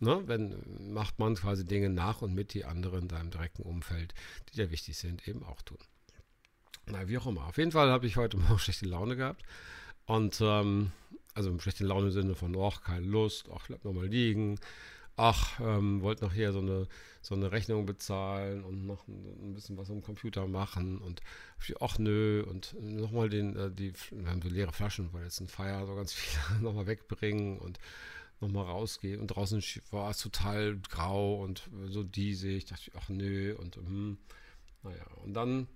ne, 0.00 0.22
wenn 0.26 0.92
macht 0.92 1.18
man 1.18 1.34
quasi 1.34 1.64
Dinge 1.64 1.88
nach 1.88 2.22
und 2.22 2.34
mit, 2.34 2.54
die 2.54 2.64
anderen 2.64 3.02
in 3.02 3.08
deinem 3.08 3.30
direkten 3.30 3.62
Umfeld, 3.62 4.14
die 4.50 4.56
dir 4.56 4.70
wichtig 4.70 4.96
sind, 4.96 5.26
eben 5.28 5.42
auch 5.44 5.62
tun. 5.62 5.78
Na, 6.86 7.08
wie 7.08 7.18
auch 7.18 7.26
immer. 7.26 7.46
Auf 7.46 7.58
jeden 7.58 7.72
Fall 7.72 7.90
habe 7.90 8.06
ich 8.06 8.16
heute 8.16 8.36
Morgen 8.38 8.58
schlechte 8.58 8.86
Laune 8.86 9.16
gehabt. 9.16 9.42
Und, 10.06 10.38
ähm, 10.40 10.92
also 11.34 11.56
schlechten 11.60 11.84
Laune 11.84 12.06
im 12.06 12.12
Sinne 12.12 12.34
von, 12.34 12.56
ach, 12.58 12.82
keine 12.82 13.06
Lust, 13.06 13.48
ach, 13.54 13.66
bleib 13.68 13.84
nochmal 13.84 14.06
liegen. 14.06 14.58
Ach, 15.18 15.58
ähm, 15.58 16.00
wollte 16.02 16.24
nachher 16.24 16.52
so 16.52 16.60
eine, 16.60 16.86
so 17.22 17.34
eine 17.34 17.50
Rechnung 17.50 17.86
bezahlen 17.86 18.62
und 18.62 18.86
noch 18.86 19.08
ein, 19.08 19.52
bisschen 19.52 19.76
was 19.76 19.90
am 19.90 20.00
Computer 20.00 20.46
machen 20.46 20.98
und 20.98 21.22
ach 21.80 21.98
nö, 21.98 22.44
und 22.48 22.76
nochmal 22.80 23.28
den, 23.28 23.56
äh, 23.56 23.70
die, 23.70 23.92
wir 24.12 24.30
haben 24.30 24.40
so 24.40 24.48
leere 24.48 24.72
Flaschen, 24.72 25.12
weil 25.12 25.24
jetzt 25.24 25.40
ein 25.40 25.48
Feier 25.48 25.84
so 25.86 25.96
ganz 25.96 26.12
viele 26.12 26.60
nochmal 26.62 26.86
wegbringen 26.86 27.58
und 27.58 27.80
nochmal 28.40 28.66
rausgehen. 28.66 29.20
Und 29.20 29.26
draußen 29.26 29.60
war 29.90 30.10
es 30.10 30.18
total 30.18 30.78
grau 30.88 31.42
und 31.42 31.68
so 31.88 32.04
diesig. 32.04 32.58
Ich 32.58 32.64
dachte, 32.66 32.92
ach 32.96 33.08
nö, 33.08 33.56
und 33.56 33.74
hm, 33.74 34.18
naja, 34.84 35.04
und 35.24 35.34
dann 35.34 35.66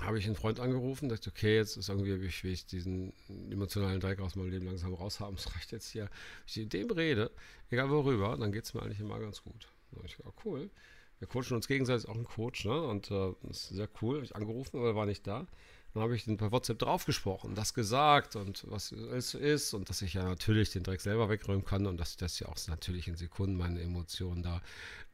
habe 0.00 0.18
ich 0.18 0.26
einen 0.26 0.36
Freund 0.36 0.60
angerufen, 0.60 1.08
dachte, 1.08 1.30
okay, 1.30 1.56
jetzt 1.56 1.76
ist 1.76 1.88
irgendwie, 1.88 2.20
wie 2.22 2.48
ich 2.48 2.66
diesen 2.66 3.12
emotionalen 3.50 4.00
Dreck 4.00 4.20
aus 4.20 4.36
meinem 4.36 4.50
Leben 4.50 4.66
langsam 4.66 4.94
raushaben. 4.94 5.36
Es 5.36 5.54
reicht 5.54 5.72
jetzt 5.72 5.88
hier. 5.88 6.04
Wenn 6.04 6.10
ich 6.46 6.56
mit 6.56 6.72
dem 6.72 6.90
rede, 6.90 7.30
egal 7.70 7.90
worüber, 7.90 8.36
dann 8.38 8.52
geht 8.52 8.64
es 8.64 8.74
mir 8.74 8.82
eigentlich 8.82 9.00
immer 9.00 9.18
ganz 9.18 9.42
gut. 9.42 9.68
Und 9.92 10.04
ich 10.04 10.16
dachte, 10.16 10.32
cool. 10.44 10.70
Wir 11.18 11.26
coachen 11.26 11.54
uns 11.54 11.66
gegenseitig, 11.66 12.08
auch 12.08 12.14
ein 12.14 12.24
Coach, 12.24 12.64
ne? 12.64 12.80
Und 12.80 13.10
äh, 13.10 13.32
das 13.42 13.64
ist 13.64 13.68
sehr 13.70 13.88
cool. 14.00 14.16
Habe 14.16 14.24
ich 14.24 14.36
angerufen, 14.36 14.78
aber 14.78 14.88
er 14.88 14.94
war 14.94 15.06
nicht 15.06 15.26
da. 15.26 15.46
Dann 15.94 16.02
habe 16.02 16.14
ich 16.14 16.24
den 16.24 16.36
per 16.36 16.52
WhatsApp 16.52 16.78
draufgesprochen, 16.78 17.54
das 17.54 17.72
gesagt 17.72 18.36
und 18.36 18.64
was 18.68 18.92
es 18.92 19.34
ist 19.34 19.72
und 19.72 19.88
dass 19.88 20.02
ich 20.02 20.14
ja 20.14 20.22
natürlich 20.22 20.70
den 20.70 20.82
Dreck 20.82 21.00
selber 21.00 21.30
wegräumen 21.30 21.64
kann 21.64 21.86
und 21.86 21.98
dass 21.98 22.10
ich 22.10 22.16
das 22.18 22.38
ja 22.38 22.48
auch 22.48 22.58
natürlich 22.68 23.08
in 23.08 23.16
Sekunden 23.16 23.56
meine 23.56 23.80
Emotionen 23.80 24.42
da 24.42 24.60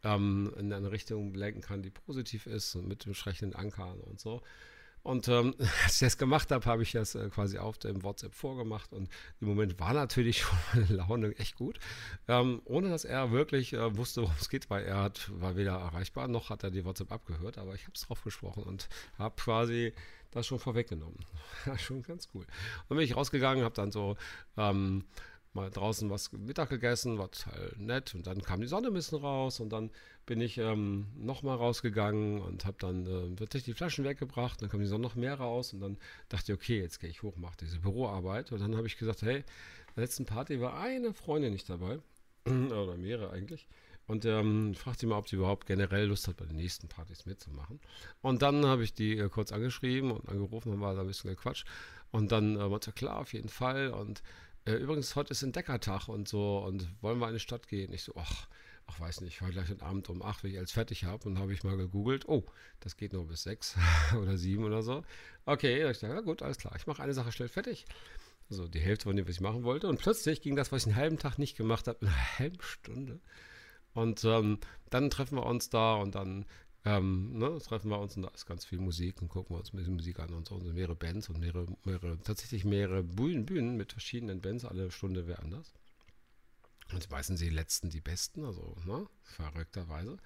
ähm, 0.02 0.52
in 0.58 0.72
eine 0.72 0.90
Richtung 0.90 1.32
lenken 1.32 1.60
kann, 1.60 1.82
die 1.82 1.90
positiv 1.90 2.46
ist 2.46 2.74
und 2.74 2.88
mit 2.88 3.06
dem 3.06 3.14
schrecklichen 3.14 3.54
Ankern 3.54 4.00
und 4.00 4.18
so. 4.18 4.42
Und 5.04 5.28
ähm, 5.28 5.54
als 5.84 5.94
ich 5.94 6.06
das 6.06 6.18
gemacht 6.18 6.50
habe, 6.50 6.64
habe 6.64 6.82
ich 6.82 6.92
das 6.92 7.14
äh, 7.14 7.28
quasi 7.28 7.58
auf 7.58 7.78
dem 7.78 8.02
WhatsApp 8.02 8.34
vorgemacht. 8.34 8.92
Und 8.92 9.08
im 9.40 9.48
Moment 9.48 9.78
war 9.78 9.92
natürlich 9.92 10.38
schon 10.42 10.58
meine 10.72 10.86
Laune 10.86 11.36
echt 11.38 11.56
gut. 11.56 11.78
Ähm, 12.26 12.62
ohne 12.64 12.88
dass 12.88 13.04
er 13.04 13.30
wirklich 13.30 13.74
äh, 13.74 13.96
wusste, 13.96 14.22
worum 14.22 14.34
es 14.40 14.48
geht, 14.48 14.70
weil 14.70 14.84
er 14.84 15.02
hat, 15.02 15.30
war 15.40 15.56
weder 15.56 15.72
erreichbar, 15.72 16.26
noch 16.26 16.50
hat 16.50 16.64
er 16.64 16.70
die 16.70 16.84
WhatsApp 16.84 17.12
abgehört. 17.12 17.58
Aber 17.58 17.74
ich 17.74 17.82
habe 17.82 17.92
es 17.94 18.00
drauf 18.00 18.24
gesprochen 18.24 18.64
und 18.64 18.88
habe 19.18 19.36
quasi 19.36 19.92
das 20.30 20.46
schon 20.46 20.58
vorweggenommen. 20.58 21.18
schon 21.78 22.02
ganz 22.02 22.28
cool. 22.34 22.46
Und 22.88 22.96
bin 22.96 23.04
ich 23.04 23.14
rausgegangen, 23.14 23.62
habe 23.62 23.74
dann 23.74 23.92
so 23.92 24.16
ähm, 24.56 25.04
mal 25.54 25.70
draußen 25.70 26.10
was 26.10 26.32
Mittag 26.32 26.68
gegessen, 26.68 27.18
war 27.18 27.30
total 27.30 27.72
nett. 27.78 28.14
Und 28.14 28.26
dann 28.26 28.42
kam 28.42 28.60
die 28.60 28.66
Sonne 28.66 28.88
ein 28.88 28.94
bisschen 28.94 29.18
raus 29.18 29.60
und 29.60 29.70
dann 29.70 29.90
bin 30.26 30.40
ich 30.40 30.58
ähm, 30.58 31.06
nochmal 31.16 31.56
rausgegangen 31.56 32.40
und 32.40 32.64
habe 32.64 32.76
dann 32.80 33.06
äh, 33.06 33.38
wirklich 33.38 33.64
die 33.64 33.74
Flaschen 33.74 34.04
weggebracht. 34.04 34.60
Dann 34.60 34.68
kam 34.68 34.80
die 34.80 34.86
Sonne 34.86 35.02
noch 35.02 35.14
mehr 35.14 35.34
raus 35.34 35.72
und 35.72 35.80
dann 35.80 35.98
dachte 36.28 36.52
ich, 36.52 36.58
okay, 36.58 36.80
jetzt 36.80 37.00
gehe 37.00 37.10
ich 37.10 37.22
hoch, 37.22 37.36
mache 37.36 37.56
diese 37.60 37.78
Büroarbeit. 37.78 38.52
Und 38.52 38.60
dann 38.60 38.76
habe 38.76 38.86
ich 38.86 38.98
gesagt, 38.98 39.22
hey, 39.22 39.44
bei 39.88 39.94
der 39.96 40.04
letzten 40.04 40.26
Party 40.26 40.60
war 40.60 40.78
eine 40.78 41.14
Freundin 41.14 41.52
nicht 41.52 41.68
dabei. 41.68 41.98
Oder 42.46 42.96
mehrere 42.96 43.30
eigentlich. 43.30 43.66
Und 44.06 44.26
ähm, 44.26 44.74
fragte 44.74 45.00
sie 45.00 45.06
mal, 45.06 45.16
ob 45.16 45.28
sie 45.28 45.36
überhaupt 45.36 45.66
generell 45.66 46.06
Lust 46.06 46.28
hat, 46.28 46.36
bei 46.36 46.44
den 46.44 46.56
nächsten 46.56 46.88
Partys 46.88 47.24
mitzumachen. 47.24 47.80
Und 48.20 48.42
dann 48.42 48.66
habe 48.66 48.84
ich 48.84 48.92
die 48.92 49.16
äh, 49.16 49.28
kurz 49.30 49.50
angeschrieben 49.50 50.10
und 50.10 50.28
angerufen, 50.28 50.72
haben 50.72 50.80
wir 50.80 50.94
da 50.94 51.00
ein 51.00 51.06
bisschen 51.06 51.30
gequatscht. 51.30 51.66
Und 52.10 52.30
dann 52.30 52.56
äh, 52.56 52.70
war 52.70 52.78
es 52.78 52.86
ja 52.86 52.92
klar, 52.92 53.20
auf 53.20 53.32
jeden 53.32 53.48
Fall. 53.48 53.88
Und 53.88 54.22
äh, 54.66 54.72
übrigens, 54.74 55.14
heute 55.16 55.32
ist 55.32 55.42
Entdeckertag 55.42 56.08
und 56.08 56.28
so. 56.28 56.58
Und 56.58 56.88
wollen 57.02 57.18
wir 57.18 57.28
in 57.28 57.34
die 57.34 57.40
Stadt 57.40 57.68
gehen? 57.68 57.92
Ich 57.92 58.02
so, 58.02 58.12
ach, 58.16 58.48
ach 58.86 59.00
weiß 59.00 59.20
nicht, 59.20 59.40
heute 59.40 59.52
gleich 59.52 59.70
heute 59.70 59.84
Abend 59.84 60.08
um 60.08 60.22
8, 60.22 60.44
wenn 60.44 60.50
ich 60.50 60.58
alles 60.58 60.72
fertig 60.72 61.04
habe. 61.04 61.28
Und 61.28 61.38
habe 61.38 61.52
ich 61.52 61.64
mal 61.64 61.76
gegoogelt, 61.76 62.28
oh, 62.28 62.44
das 62.80 62.96
geht 62.96 63.12
nur 63.12 63.26
bis 63.26 63.42
6 63.42 63.76
oder 64.20 64.36
7 64.36 64.64
oder 64.64 64.82
so. 64.82 65.04
Okay, 65.44 65.90
ich 65.90 65.98
dachte, 65.98 66.14
ja 66.14 66.20
gut, 66.20 66.42
alles 66.42 66.58
klar, 66.58 66.74
ich 66.76 66.86
mache 66.86 67.02
eine 67.02 67.14
Sache 67.14 67.32
schnell 67.32 67.48
fertig. 67.48 67.84
Also 68.50 68.68
die 68.68 68.80
Hälfte 68.80 69.04
von 69.04 69.16
dem, 69.16 69.26
was 69.26 69.36
ich 69.36 69.40
machen 69.40 69.64
wollte. 69.64 69.88
Und 69.88 69.98
plötzlich 69.98 70.42
ging 70.42 70.56
das, 70.56 70.72
was 70.72 70.82
ich 70.82 70.88
einen 70.88 70.96
halben 70.96 71.18
Tag 71.18 71.38
nicht 71.38 71.56
gemacht 71.56 71.88
habe, 71.88 71.98
in 72.02 72.08
einer 72.08 72.38
halben 72.38 72.62
Stunde. 72.62 73.20
Und 73.94 74.24
ähm, 74.24 74.58
dann 74.90 75.08
treffen 75.08 75.36
wir 75.36 75.46
uns 75.46 75.70
da 75.70 75.94
und 75.94 76.14
dann 76.14 76.46
ähm, 76.84 77.38
ne, 77.38 77.58
treffen 77.60 77.90
wir 77.90 77.98
uns 77.98 78.16
und 78.16 78.22
da 78.22 78.28
ist 78.28 78.46
ganz 78.46 78.64
viel 78.64 78.78
Musik 78.78 79.22
und 79.22 79.28
gucken 79.28 79.56
wir 79.56 79.60
uns 79.60 79.72
ein 79.72 79.76
bisschen 79.76 79.94
Musik 79.94 80.18
an 80.18 80.34
und 80.34 80.48
so. 80.48 80.56
Und 80.56 80.74
mehrere 80.74 80.94
Bands 80.94 81.28
und 81.28 81.40
mehrere, 81.40 81.66
mehrere, 81.84 82.18
tatsächlich 82.22 82.64
mehrere 82.64 83.02
Bühnen, 83.02 83.46
Bühnen 83.46 83.76
mit 83.76 83.92
verschiedenen 83.92 84.40
Bands, 84.40 84.64
alle 84.64 84.90
Stunde 84.90 85.26
wer 85.26 85.40
anders. 85.40 85.72
Und 86.92 87.10
meistens 87.10 87.40
die 87.40 87.48
letzten, 87.48 87.88
die 87.88 88.00
besten, 88.00 88.44
also 88.44 88.76
ne, 88.84 89.06
verrückterweise. 89.22 90.18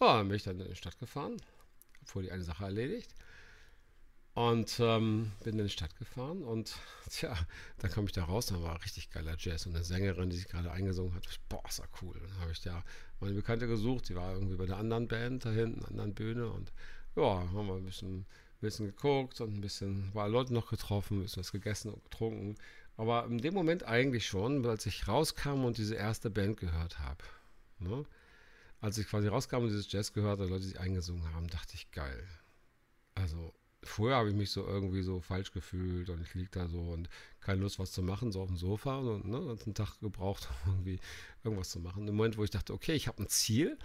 Ja, 0.00 0.18
dann 0.18 0.28
bin 0.28 0.36
ich 0.36 0.42
dann 0.42 0.58
in 0.58 0.68
die 0.68 0.74
Stadt 0.74 0.98
gefahren, 0.98 1.40
habe 1.96 2.06
vor 2.06 2.22
die 2.22 2.32
eine 2.32 2.44
Sache 2.44 2.64
erledigt 2.64 3.14
und 4.34 4.80
ähm, 4.80 5.30
bin 5.44 5.58
in 5.58 5.64
die 5.64 5.70
Stadt 5.70 5.96
gefahren 5.96 6.42
und 6.42 6.74
tja, 7.10 7.36
dann 7.78 7.90
kam 7.90 8.06
ich 8.06 8.12
da 8.12 8.24
raus, 8.24 8.46
da 8.46 8.60
war 8.60 8.82
richtig 8.82 9.10
geiler 9.10 9.36
Jazz 9.38 9.66
und 9.66 9.74
eine 9.74 9.84
Sängerin, 9.84 10.30
die 10.30 10.36
sich 10.36 10.48
gerade 10.48 10.72
eingesungen 10.72 11.14
hat. 11.14 11.24
Boah, 11.48 11.62
ist 11.68 11.78
ja 11.78 11.84
cool. 12.02 12.16
Dann 12.20 12.40
habe 12.40 12.50
ich 12.50 12.60
da 12.60 12.82
meine 13.20 13.34
Bekannte 13.34 13.68
gesucht, 13.68 14.08
die 14.08 14.16
war 14.16 14.34
irgendwie 14.34 14.56
bei 14.56 14.66
der 14.66 14.76
anderen 14.76 15.06
Band 15.06 15.44
da 15.44 15.50
hinten, 15.50 15.84
anderen 15.84 16.14
Bühne 16.14 16.50
und 16.50 16.72
ja, 17.14 17.22
haben 17.22 17.66
wir 17.68 17.76
ein 17.76 17.84
bisschen, 17.84 18.26
bisschen 18.60 18.86
geguckt 18.86 19.40
und 19.40 19.54
ein 19.54 19.60
bisschen, 19.60 20.12
war 20.14 20.28
Leute 20.28 20.52
noch 20.52 20.68
getroffen, 20.68 21.18
ein 21.18 21.22
bisschen 21.22 21.40
was 21.40 21.52
gegessen 21.52 21.92
und 21.92 22.02
getrunken. 22.02 22.56
Aber 22.96 23.26
in 23.26 23.38
dem 23.38 23.54
Moment 23.54 23.84
eigentlich 23.84 24.26
schon, 24.26 24.66
als 24.66 24.86
ich 24.86 25.06
rauskam 25.06 25.64
und 25.64 25.78
diese 25.78 25.94
erste 25.94 26.30
Band 26.30 26.58
gehört 26.58 26.98
habe. 26.98 27.22
Ne? 27.78 28.04
Als 28.80 28.98
ich 28.98 29.06
quasi 29.06 29.28
rauskam 29.28 29.62
und 29.62 29.68
dieses 29.68 29.90
Jazz 29.90 30.12
gehört 30.12 30.40
habe, 30.40 30.50
Leute, 30.50 30.62
die 30.62 30.68
sich 30.68 30.80
eingesungen 30.80 31.32
haben, 31.34 31.48
dachte 31.48 31.74
ich, 31.74 31.90
geil. 31.92 32.26
Also 33.14 33.54
vorher 33.84 34.18
habe 34.18 34.30
ich 34.30 34.34
mich 34.34 34.50
so 34.50 34.66
irgendwie 34.66 35.02
so 35.02 35.20
falsch 35.20 35.52
gefühlt 35.52 36.10
und 36.10 36.20
ich 36.22 36.34
liege 36.34 36.50
da 36.50 36.68
so 36.68 36.80
und 36.80 37.08
keine 37.40 37.60
Lust, 37.60 37.78
was 37.78 37.92
zu 37.92 38.02
machen, 38.02 38.32
so 38.32 38.42
auf 38.42 38.48
dem 38.48 38.56
Sofa 38.56 38.98
und 38.98 39.26
ne, 39.26 39.38
einen 39.38 39.74
Tag 39.74 40.00
gebraucht, 40.00 40.48
irgendwie 40.66 40.98
irgendwas 41.42 41.70
zu 41.70 41.80
machen. 41.80 42.08
Im 42.08 42.16
Moment, 42.16 42.36
wo 42.36 42.44
ich 42.44 42.50
dachte, 42.50 42.72
okay, 42.72 42.94
ich 42.94 43.08
habe 43.08 43.22
ein 43.22 43.28
Ziel, 43.28 43.78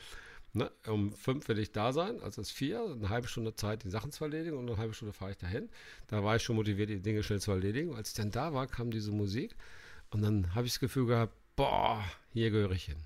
ne, 0.54 0.72
um 0.88 1.14
fünf 1.14 1.48
will 1.48 1.60
ich 1.60 1.72
da 1.72 1.94
sein, 1.94 2.22
also 2.22 2.42
ist 2.42 2.52
vier, 2.52 2.84
eine 2.84 3.10
halbe 3.10 3.28
Stunde 3.28 3.56
Zeit, 3.56 3.84
die 3.84 3.90
Sachen 3.90 4.12
zu 4.12 4.24
erledigen 4.24 4.58
und 4.58 4.68
eine 4.70 4.78
halbe 4.78 4.94
Stunde 4.94 5.14
fahre 5.14 5.32
ich 5.32 5.38
dahin. 5.38 5.70
Da 6.08 6.24
war 6.24 6.36
ich 6.36 6.44
schon 6.44 6.56
motiviert, 6.56 6.90
die 6.90 7.02
Dinge 7.02 7.24
schnell 7.24 7.42
zu 7.42 7.52
erledigen. 7.52 7.96
Als 7.96 8.10
ich 8.10 8.16
dann 8.16 8.32
da 8.32 8.54
war, 8.54 8.68
kam 8.68 8.92
diese 8.92 9.12
Musik 9.12 9.56
und 10.12 10.22
dann 10.22 10.56
habe 10.56 10.66
ich 10.66 10.74
das 10.74 10.80
Gefühl 10.80 11.06
gehabt, 11.06 11.34
boah, 11.56 12.04
hier 12.34 12.52
gehöre 12.52 12.72
ich 12.72 12.86
hin. 12.86 12.98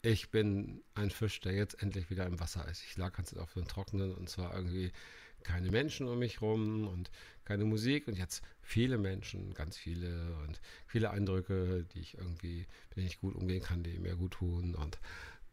Ich 0.00 0.30
bin 0.30 0.80
ein 0.94 1.10
Fisch, 1.10 1.40
der 1.40 1.52
jetzt 1.52 1.82
endlich 1.82 2.08
wieder 2.08 2.24
im 2.24 2.38
Wasser 2.38 2.66
ist. 2.68 2.84
Ich 2.84 2.96
lag 2.96 3.12
ganz 3.12 3.34
auf 3.34 3.52
dem 3.54 3.66
Trockenen 3.66 4.14
und 4.14 4.28
zwar 4.28 4.54
irgendwie 4.54 4.92
keine 5.42 5.70
Menschen 5.70 6.08
um 6.08 6.18
mich 6.18 6.40
rum 6.40 6.86
und 6.88 7.10
keine 7.44 7.64
Musik 7.64 8.08
und 8.08 8.18
jetzt 8.18 8.42
viele 8.60 8.98
Menschen, 8.98 9.54
ganz 9.54 9.76
viele 9.76 10.34
und 10.46 10.60
viele 10.86 11.10
Eindrücke, 11.10 11.84
die 11.94 12.00
ich 12.00 12.18
irgendwie, 12.18 12.66
mit 12.90 12.96
denen 12.96 13.06
ich 13.06 13.20
gut 13.20 13.34
umgehen 13.34 13.62
kann, 13.62 13.82
die 13.82 13.98
mir 13.98 14.16
gut 14.16 14.32
tun 14.32 14.74
und 14.74 14.98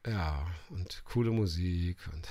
ja, 0.06 0.46
und 0.70 1.04
coole 1.06 1.32
Musik 1.32 1.98
und 2.14 2.28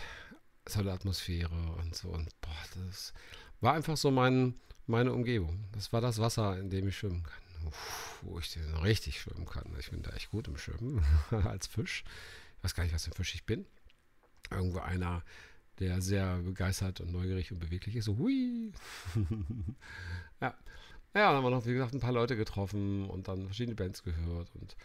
tolle 0.67 0.93
Atmosphäre 0.93 1.77
und 1.79 1.95
so 1.95 2.09
und 2.09 2.29
boah, 2.41 2.85
das 2.87 3.13
war 3.61 3.75
einfach 3.75 3.97
so 3.97 4.11
mein, 4.11 4.55
meine 4.87 5.13
Umgebung. 5.13 5.65
Das 5.73 5.93
war 5.93 6.01
das 6.01 6.19
Wasser, 6.19 6.59
in 6.59 6.71
dem 6.71 6.89
ich 6.89 6.99
schwimmen 6.99 7.23
kann. 7.23 7.67
Uff, 7.67 8.19
wo 8.23 8.39
ich 8.39 8.59
richtig 8.83 9.21
schwimmen 9.21 9.47
kann. 9.47 9.65
Ich 9.79 9.91
bin 9.91 10.03
da 10.03 10.11
echt 10.11 10.31
gut 10.31 10.49
im 10.49 10.59
Schwimmen 10.59 11.03
als 11.31 11.67
Fisch. 11.67 12.05
Ich 12.59 12.65
weiß 12.65 12.75
gar 12.75 12.85
nicht, 12.85 12.95
was 12.95 13.05
für 13.05 13.11
ein 13.11 13.17
Fisch 13.17 13.35
ich 13.35 13.47
bin. 13.47 13.67
Irgendwo 14.51 14.81
einer 14.81 15.25
der 15.81 16.01
sehr 16.01 16.39
begeistert 16.39 17.01
und 17.01 17.13
neugierig 17.13 17.53
und 17.53 17.59
beweglich 17.59 17.97
ist. 17.97 18.07
So, 18.07 18.19
hui. 18.19 18.73
ja. 20.41 20.55
Ja, 21.17 21.29
dann 21.29 21.37
haben 21.37 21.45
wir 21.45 21.51
noch, 21.51 21.67
wie 21.67 21.73
gesagt, 21.73 21.95
ein 21.95 22.01
paar 22.01 22.13
Leute 22.13 22.37
getroffen 22.37 23.09
und 23.09 23.29
dann 23.29 23.45
verschiedene 23.45 23.77
Bands 23.77 24.03
gehört 24.03 24.49
und 24.57 24.77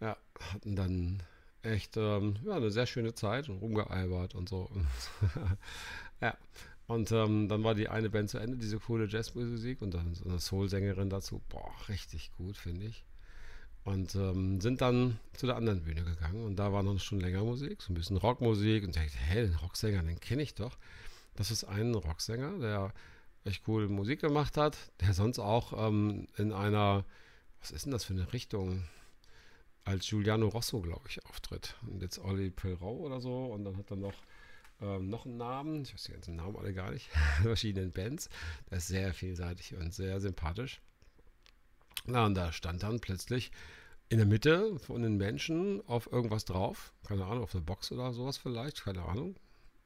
ja, 0.00 0.18
hatten 0.52 0.76
dann 0.76 1.22
echt 1.62 1.96
ähm, 1.96 2.36
ja, 2.44 2.56
eine 2.56 2.70
sehr 2.70 2.86
schöne 2.86 3.14
Zeit 3.14 3.48
und 3.48 3.58
rumgealbert 3.58 4.34
und 4.34 4.48
so. 4.48 4.70
ja. 6.20 6.36
Und 6.86 7.12
ähm, 7.12 7.48
dann 7.48 7.64
war 7.64 7.74
die 7.74 7.88
eine 7.88 8.08
Band 8.08 8.30
zu 8.30 8.38
Ende, 8.38 8.56
diese 8.56 8.78
coole 8.78 9.06
Jazzmusik 9.06 9.82
und 9.82 9.92
dann 9.92 10.14
so 10.14 10.24
eine 10.24 10.40
Soul-Sängerin 10.40 11.10
dazu. 11.10 11.42
Boah, 11.48 11.70
richtig 11.88 12.32
gut, 12.36 12.56
finde 12.56 12.86
ich. 12.86 13.04
Und 13.88 14.14
ähm, 14.16 14.60
sind 14.60 14.82
dann 14.82 15.18
zu 15.32 15.46
der 15.46 15.56
anderen 15.56 15.82
Bühne 15.82 16.04
gegangen 16.04 16.44
und 16.44 16.56
da 16.56 16.74
war 16.74 16.82
noch 16.82 17.00
schon 17.00 17.20
länger 17.20 17.42
Musik, 17.42 17.80
so 17.80 17.90
ein 17.90 17.94
bisschen 17.94 18.18
Rockmusik. 18.18 18.84
Und 18.84 18.90
ich 18.90 18.96
dachte, 18.96 19.16
hey, 19.16 19.46
den 19.46 19.54
Rocksänger, 19.54 20.02
den 20.02 20.20
kenne 20.20 20.42
ich 20.42 20.54
doch. 20.54 20.76
Das 21.36 21.50
ist 21.50 21.64
ein 21.64 21.94
Rocksänger, 21.94 22.58
der 22.58 22.92
echt 23.44 23.66
cool 23.66 23.88
Musik 23.88 24.20
gemacht 24.20 24.58
hat, 24.58 24.76
der 25.00 25.14
sonst 25.14 25.38
auch 25.38 25.88
ähm, 25.88 26.26
in 26.36 26.52
einer, 26.52 27.06
was 27.60 27.70
ist 27.70 27.86
denn 27.86 27.92
das 27.92 28.04
für 28.04 28.12
eine 28.12 28.30
Richtung, 28.34 28.84
als 29.84 30.06
Giuliano 30.06 30.48
Rosso, 30.48 30.82
glaube 30.82 31.08
ich, 31.08 31.24
auftritt. 31.24 31.74
Und 31.86 32.02
jetzt 32.02 32.18
Olli 32.18 32.50
Pelrau 32.50 32.94
oder 32.94 33.22
so. 33.22 33.46
Und 33.46 33.64
dann 33.64 33.78
hat 33.78 33.90
er 33.90 33.96
noch, 33.96 34.22
ähm, 34.82 35.08
noch 35.08 35.24
einen 35.24 35.38
Namen, 35.38 35.82
ich 35.84 35.94
weiß 35.94 36.04
die 36.04 36.12
ganzen 36.12 36.36
Namen 36.36 36.56
alle 36.56 36.74
gar 36.74 36.90
nicht, 36.90 37.08
verschiedenen 37.42 37.90
Bands. 37.90 38.28
Der 38.68 38.76
ist 38.76 38.88
sehr 38.88 39.14
vielseitig 39.14 39.74
und 39.76 39.94
sehr 39.94 40.20
sympathisch. 40.20 40.82
Na, 42.04 42.26
und 42.26 42.34
da 42.34 42.52
stand 42.52 42.82
dann 42.82 43.00
plötzlich 43.00 43.50
in 44.08 44.18
der 44.18 44.26
Mitte 44.26 44.78
von 44.78 45.02
den 45.02 45.16
Menschen 45.16 45.82
auf 45.86 46.10
irgendwas 46.10 46.44
drauf. 46.44 46.92
Keine 47.06 47.24
Ahnung, 47.24 47.42
auf 47.42 47.52
der 47.52 47.60
Box 47.60 47.92
oder 47.92 48.12
sowas 48.12 48.38
vielleicht, 48.38 48.84
keine 48.84 49.02
Ahnung. 49.02 49.36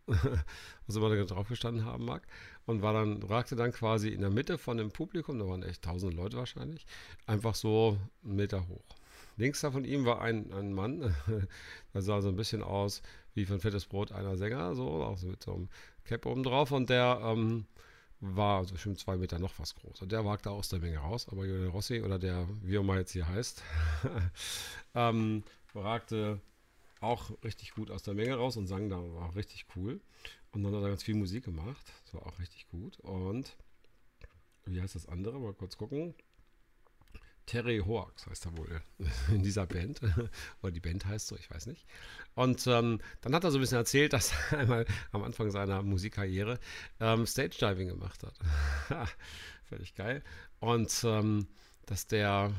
was 0.87 0.97
immer 0.97 1.15
da 1.15 1.25
drauf 1.25 1.49
gestanden 1.49 1.85
haben 1.85 2.05
mag. 2.05 2.27
Und 2.67 2.83
war 2.83 2.93
dann, 2.93 3.23
ragte 3.23 3.57
dann 3.57 3.73
quasi 3.73 4.09
in 4.09 4.21
der 4.21 4.31
Mitte 4.31 4.59
von 4.59 4.77
dem 4.77 4.91
Publikum, 4.91 5.39
da 5.39 5.49
waren 5.49 5.63
echt 5.63 5.83
tausende 5.83 6.17
Leute 6.17 6.37
wahrscheinlich, 6.37 6.87
einfach 7.27 7.55
so 7.55 7.99
einen 8.25 8.37
Meter 8.37 8.69
hoch. 8.69 8.85
Links 9.37 9.61
da 9.61 9.71
von 9.71 9.85
ihm 9.85 10.05
war 10.05 10.21
ein, 10.21 10.53
ein 10.53 10.73
Mann, 10.73 11.15
der 11.95 12.03
sah 12.03 12.21
so 12.21 12.29
ein 12.29 12.37
bisschen 12.37 12.63
aus 12.63 13.03
wie 13.35 13.47
von 13.47 13.61
Fettes 13.61 13.87
Brot 13.87 14.13
einer 14.13 14.37
Sänger, 14.37 14.75
so, 14.75 14.87
auch 15.03 15.19
so 15.19 15.29
mit 15.29 15.43
so 15.43 15.55
einem 15.55 15.69
Cap 16.05 16.27
oben 16.27 16.43
drauf. 16.43 16.71
Und 16.71 16.91
der 16.91 17.21
ähm, 17.23 17.67
war 18.23 18.65
so 18.65 18.75
bestimmt 18.75 19.01
zwei 19.01 19.17
Meter 19.17 19.39
noch 19.39 19.59
was 19.59 19.75
groß. 19.75 20.01
Und 20.01 20.13
der 20.13 20.25
wagte 20.25 20.51
aus 20.51 20.69
der 20.69 20.79
Menge 20.79 20.99
raus. 20.99 21.27
Aber 21.29 21.45
Julian 21.45 21.71
Rossi 21.71 22.01
oder 22.03 22.19
der, 22.19 22.49
wie 22.63 22.79
auch 22.79 22.85
mal 22.85 22.99
jetzt 22.99 23.13
hier 23.13 23.27
heißt, 23.27 23.63
ähm, 24.95 25.43
ragte 25.75 26.41
auch 27.01 27.33
richtig 27.43 27.75
gut 27.75 27.91
aus 27.91 28.05
der 28.05 28.15
Menge 28.15 28.37
raus 28.37 28.57
und 28.57 28.69
sang 28.69 28.89
da, 28.89 28.97
war 28.97 29.29
auch 29.29 29.35
richtig 29.35 29.67
cool. 29.75 30.01
Und 30.53 30.63
dann 30.63 30.75
hat 30.75 30.83
er 30.83 30.91
ganz 30.91 31.03
viel 31.03 31.17
Musik 31.17 31.45
gemacht. 31.45 31.85
Das 32.05 32.15
war 32.15 32.27
auch 32.27 32.39
richtig 32.39 32.69
gut. 32.69 33.01
Und 33.01 33.57
wie 34.67 34.81
heißt 34.81 34.95
das 34.95 35.09
andere? 35.09 35.41
Mal 35.41 35.55
kurz 35.55 35.77
gucken. 35.77 36.15
Terry 37.47 37.79
Hoax 37.79 38.27
heißt 38.27 38.47
er 38.47 38.57
wohl 38.57 38.81
in 39.29 39.43
dieser 39.43 39.67
Band. 39.67 40.01
Oder 40.63 40.73
die 40.73 40.81
Band 40.81 41.05
heißt 41.07 41.27
so, 41.27 41.37
ich 41.37 41.51
weiß 41.51 41.67
nicht. 41.67 41.87
Und 42.35 42.67
ähm, 42.67 43.01
dann 43.21 43.35
hat 43.35 43.45
er 43.45 43.51
so 43.51 43.59
ein 43.59 43.61
bisschen 43.61 43.79
erzählt, 43.79 44.13
dass 44.13 44.33
er 44.51 44.59
einmal 44.59 44.87
am 45.11 45.23
Anfang 45.23 45.51
seiner 45.51 45.83
Musikkarriere 45.83 46.59
ähm, 47.01 47.27
Stage 47.27 47.57
Diving 47.61 47.89
gemacht 47.89 48.23
hat. 48.23 49.09
Völlig 49.65 49.95
geil. 49.95 50.23
Und 50.61 51.03
ähm, 51.05 51.47
dass 51.87 52.07
der 52.07 52.53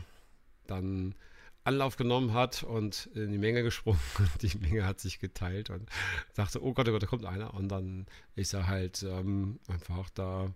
dann 0.67 1.15
Anlauf 1.63 1.95
genommen 1.95 2.33
hat 2.33 2.63
und 2.63 3.05
in 3.13 3.31
die 3.31 3.37
Menge 3.37 3.63
gesprungen 3.63 3.99
und 4.19 4.41
die 4.41 4.57
Menge 4.57 4.85
hat 4.85 4.99
sich 4.99 5.19
geteilt 5.19 5.69
und 5.69 5.89
sagte, 6.33 6.63
oh 6.63 6.73
Gott, 6.73 6.87
oh 6.89 6.91
Gott, 6.91 7.03
da 7.03 7.07
kommt 7.07 7.25
einer. 7.25 7.53
Und 7.53 7.69
dann 7.69 8.05
ist 8.35 8.53
er 8.53 8.67
halt 8.67 9.03
ähm, 9.03 9.59
einfach 9.67 10.09
da 10.09 10.53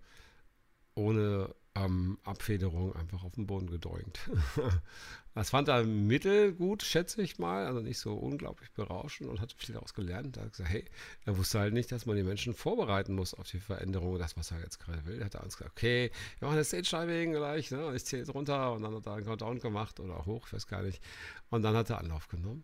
ohne 0.96 1.53
ähm, 1.77 2.17
Abfederung 2.24 2.96
einfach 2.96 3.24
auf 3.24 3.34
den 3.34 3.48
Boden 3.48 3.69
gedeugt. 3.69 4.29
das 5.36 5.50
fand 5.51 5.67
er 5.67 5.84
mittelgut, 5.84 6.84
schätze 6.84 7.22
ich 7.22 7.39
mal, 7.39 7.65
also 7.65 7.81
nicht 7.81 8.00
so 8.00 8.13
unglaublich 8.13 8.72
berauschend 8.72 9.29
und 9.29 9.41
hat 9.41 9.53
viel 9.57 9.74
daraus 9.74 9.93
gelernt. 9.93 10.38
Er 10.38 10.46
hat 10.46 10.51
gesagt, 10.51 10.69
hey, 10.69 10.86
er 11.25 11.38
wusste 11.38 11.60
halt 11.60 11.74
nicht, 11.74 11.91
dass 11.91 12.05
man 12.05 12.15
die 12.15 12.24
Menschen 12.24 12.53
vorbereiten 12.53 13.13
muss 13.13 13.34
auf 13.34 13.50
die 13.50 13.60
Veränderung, 13.60 14.17
das, 14.17 14.38
was 14.38 14.51
er 14.51 14.60
jetzt 14.60 14.79
gerade 14.79 15.05
will. 15.05 15.19
Er 15.19 15.25
hat 15.25 15.36
uns 15.36 15.57
gesagt, 15.57 15.72
okay, 15.77 16.12
wir 16.39 16.48
machen 16.48 16.57
das 16.57 16.67
Stage-Diving 16.67 17.34
gleich, 17.34 17.72
ne? 17.72 17.93
ich 17.96 18.05
zähle 18.05 18.24
jetzt 18.24 18.34
runter 18.34 18.74
und 18.74 18.84
dann 18.84 18.96
hat 18.96 19.05
er 19.05 19.13
einen 19.13 19.25
Countdown 19.25 19.60
gemacht 19.60 20.00
oder 20.00 20.25
hoch, 20.25 20.48
ich 20.48 20.53
weiß 20.53 20.67
gar 20.67 20.81
nicht. 20.81 21.01
Und 21.50 21.62
dann 21.63 21.75
hat 21.75 21.89
er 21.89 22.00
Anlauf 22.00 22.27
genommen. 22.27 22.63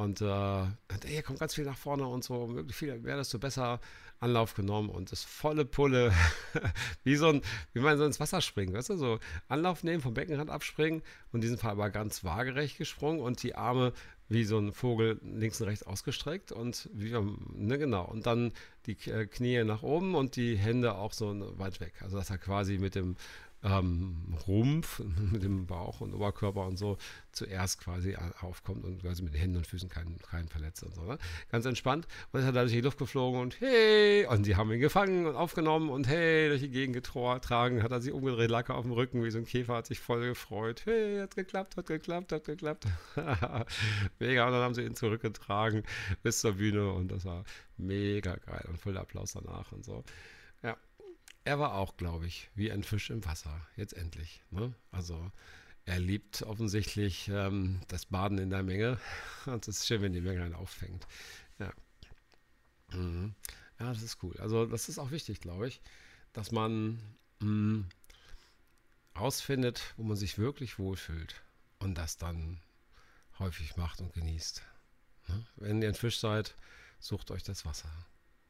Und 0.00 0.22
äh, 0.22 0.64
hier 1.06 1.22
kommt 1.22 1.40
ganz 1.40 1.54
viel 1.54 1.66
nach 1.66 1.76
vorne 1.76 2.06
und 2.06 2.24
so, 2.24 2.64
viel 2.70 2.98
mehr, 3.00 3.18
desto 3.18 3.38
besser 3.38 3.80
Anlauf 4.18 4.54
genommen 4.54 4.88
und 4.88 5.12
das 5.12 5.24
volle 5.24 5.66
Pulle, 5.66 6.10
wie 7.04 7.16
so 7.16 7.28
ein, 7.28 7.42
wie 7.74 7.80
man 7.80 7.98
so 7.98 8.06
ins 8.06 8.18
Wasser 8.18 8.40
springt, 8.40 8.72
weißt 8.72 8.88
du, 8.88 8.96
so 8.96 9.18
Anlauf 9.48 9.84
nehmen, 9.84 10.00
vom 10.00 10.14
Beckenrand 10.14 10.48
abspringen 10.48 11.02
und 11.32 11.38
in 11.38 11.40
diesem 11.42 11.58
Fall 11.58 11.72
aber 11.72 11.90
ganz 11.90 12.24
waagerecht 12.24 12.78
gesprungen 12.78 13.20
und 13.20 13.42
die 13.42 13.54
Arme 13.56 13.92
wie 14.30 14.44
so 14.44 14.58
ein 14.58 14.72
Vogel 14.72 15.20
links 15.22 15.60
und 15.60 15.68
rechts 15.68 15.86
ausgestreckt 15.86 16.50
und 16.50 16.88
wie, 16.94 17.14
ne, 17.54 17.78
genau, 17.78 18.04
und 18.06 18.24
dann 18.24 18.52
die 18.86 18.94
Knie 18.94 19.64
nach 19.64 19.82
oben 19.82 20.14
und 20.14 20.36
die 20.36 20.56
Hände 20.56 20.94
auch 20.94 21.12
so 21.12 21.58
weit 21.58 21.80
weg. 21.80 21.92
Also 22.00 22.16
dass 22.16 22.30
er 22.30 22.38
quasi 22.38 22.78
mit 22.78 22.94
dem 22.94 23.16
ähm, 23.62 24.34
Rumpf 24.46 25.00
mit 25.32 25.42
dem 25.42 25.66
Bauch 25.66 26.00
und 26.00 26.14
Oberkörper 26.14 26.66
und 26.66 26.78
so 26.78 26.96
zuerst 27.32 27.80
quasi 27.80 28.16
aufkommt 28.40 28.84
und 28.84 29.00
quasi 29.00 29.22
mit 29.22 29.34
den 29.34 29.40
Händen 29.40 29.56
und 29.58 29.66
Füßen 29.66 29.88
keinen, 29.88 30.18
keinen 30.18 30.48
verletzt 30.48 30.82
und 30.82 30.94
so. 30.94 31.02
Ne? 31.02 31.18
Ganz 31.50 31.64
entspannt. 31.66 32.06
Und 32.32 32.40
ist 32.40 32.46
er 32.46 32.52
da 32.52 32.62
durch 32.62 32.72
die 32.72 32.80
Luft 32.80 32.98
geflogen 32.98 33.40
und 33.40 33.60
hey, 33.60 34.26
und 34.26 34.44
sie 34.44 34.56
haben 34.56 34.70
ihn 34.72 34.80
gefangen 34.80 35.26
und 35.26 35.36
aufgenommen 35.36 35.90
und 35.90 36.08
hey, 36.08 36.48
durch 36.48 36.62
die 36.62 36.70
Gegend 36.70 36.94
getragen, 36.94 37.82
hat 37.82 37.92
er 37.92 38.00
sich 38.00 38.12
umgedreht, 38.12 38.50
lag 38.50 38.68
auf 38.70 38.84
dem 38.84 38.92
Rücken 38.92 39.22
wie 39.24 39.30
so 39.30 39.38
ein 39.38 39.44
Käfer, 39.44 39.74
hat 39.74 39.86
sich 39.86 40.00
voll 40.00 40.26
gefreut. 40.26 40.82
Hey, 40.84 41.18
hat 41.18 41.36
geklappt, 41.36 41.76
hat 41.76 41.86
geklappt, 41.86 42.32
hat 42.32 42.44
geklappt. 42.44 42.86
mega. 44.18 44.46
Und 44.46 44.52
dann 44.52 44.62
haben 44.62 44.74
sie 44.74 44.82
ihn 44.82 44.96
zurückgetragen 44.96 45.82
bis 46.22 46.40
zur 46.40 46.52
Bühne 46.54 46.92
und 46.92 47.10
das 47.12 47.24
war 47.24 47.44
mega 47.76 48.36
geil 48.36 48.64
und 48.68 48.78
voller 48.78 49.00
Applaus 49.00 49.32
danach 49.32 49.72
und 49.72 49.84
so. 49.84 50.04
Er 51.44 51.58
war 51.58 51.74
auch, 51.74 51.96
glaube 51.96 52.26
ich, 52.26 52.50
wie 52.54 52.70
ein 52.70 52.82
Fisch 52.82 53.10
im 53.10 53.24
Wasser. 53.24 53.66
Jetzt 53.76 53.94
endlich. 53.94 54.42
Ne? 54.50 54.74
Also 54.90 55.30
er 55.86 55.98
liebt 55.98 56.42
offensichtlich 56.42 57.28
ähm, 57.28 57.80
das 57.88 58.06
Baden 58.06 58.38
in 58.38 58.50
der 58.50 58.62
Menge. 58.62 58.98
Und 59.46 59.66
es 59.66 59.78
ist 59.78 59.86
schön, 59.86 60.02
wenn 60.02 60.12
die 60.12 60.20
Menge 60.20 60.42
einen 60.42 60.54
auffängt. 60.54 61.06
Ja. 61.58 61.72
Mhm. 62.92 63.34
Ja, 63.78 63.88
das 63.92 64.02
ist 64.02 64.22
cool. 64.22 64.36
Also 64.38 64.66
das 64.66 64.88
ist 64.88 64.98
auch 64.98 65.10
wichtig, 65.10 65.40
glaube 65.40 65.68
ich, 65.68 65.80
dass 66.34 66.52
man 66.52 67.00
mh, 67.40 67.84
rausfindet, 69.18 69.94
wo 69.96 70.02
man 70.02 70.16
sich 70.16 70.36
wirklich 70.36 70.78
wohlfühlt 70.78 71.42
und 71.78 71.96
das 71.96 72.18
dann 72.18 72.60
häufig 73.38 73.76
macht 73.76 74.00
und 74.00 74.12
genießt. 74.12 74.62
Ne? 75.28 75.46
Wenn 75.56 75.80
ihr 75.82 75.88
ein 75.88 75.94
Fisch 75.94 76.18
seid, 76.18 76.54
sucht 76.98 77.30
euch 77.30 77.42
das 77.42 77.64
Wasser. 77.64 77.90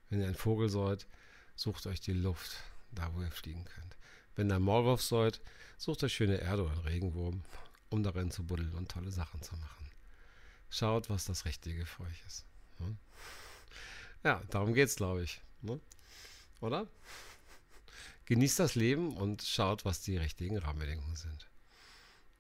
Wenn 0.09 0.21
ihr 0.21 0.27
ein 0.27 0.35
Vogel 0.35 0.69
seid, 0.69 1.07
sucht 1.55 1.87
euch 1.87 2.01
die 2.01 2.13
Luft 2.13 2.57
da 2.93 3.15
wo 3.15 3.23
ihr 3.23 3.31
fliegen 3.31 3.65
könnt. 3.65 3.97
Wenn 4.37 4.51
ihr 4.51 4.59
Maulwurf 4.59 5.03
seid, 5.03 5.41
sucht 5.79 6.03
euch 6.05 6.15
schöne 6.15 6.41
Erde 6.41 6.65
oder 6.65 6.73
einen 6.73 6.81
Regenwurm, 6.81 7.43
um 7.89 8.03
darin 8.03 8.31
zu 8.31 8.45
buddeln 8.45 8.75
und 8.75 8.91
tolle 8.91 9.11
Sachen 9.11 9.43
zu 9.43 9.55
machen. 9.57 9.91
Schaut, 10.71 11.11
was 11.11 11.25
das 11.25 11.45
Richtige 11.45 11.85
für 11.85 12.05
euch 12.05 12.23
ist. 12.27 12.45
Ne? 12.79 12.97
Ja, 14.25 14.43
darum 14.51 14.75
geht 14.75 14.89
es, 14.89 14.97
glaube 14.97 15.23
ich. 15.23 15.41
Ne? 15.63 15.81
Oder? 16.61 16.87
Genießt 18.27 18.61
das 18.61 18.77
Leben 18.77 19.17
und 19.17 19.43
schaut, 19.43 19.85
was 19.85 20.03
die 20.03 20.17
richtigen 20.17 20.59
Rahmenbedingungen 20.59 21.17
sind. 21.17 21.49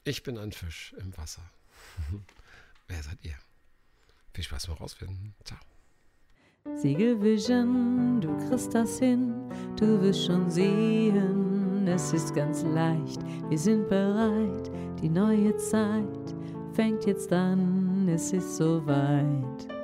Ich 0.04 0.22
bin 0.22 0.38
ein 0.38 0.52
Fisch 0.52 0.94
im 0.98 1.16
Wasser. 1.16 1.42
Wer 2.88 3.02
seid 3.02 3.18
ihr? 3.22 3.36
Viel 4.32 4.44
Spaß 4.44 4.68
beim 4.68 4.76
Rausfinden. 4.76 5.34
Ciao. 5.44 5.58
Siegelvision, 6.76 8.20
du 8.20 8.36
kriegst 8.46 8.74
das 8.74 8.98
hin, 8.98 9.50
du 9.80 10.00
wirst 10.02 10.26
schon 10.26 10.50
sehen, 10.50 11.86
es 11.88 12.12
ist 12.12 12.34
ganz 12.34 12.62
leicht, 12.62 13.20
wir 13.48 13.58
sind 13.58 13.88
bereit, 13.88 14.70
die 15.02 15.08
neue 15.08 15.56
Zeit 15.56 16.04
fängt 16.72 17.06
jetzt 17.06 17.32
an, 17.32 18.06
es 18.08 18.32
ist 18.32 18.56
soweit. 18.56 19.79